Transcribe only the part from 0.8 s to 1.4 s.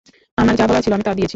ছিল, আমি তা দিয়েছি।